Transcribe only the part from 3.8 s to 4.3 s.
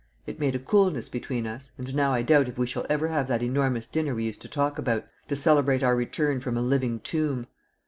dinner we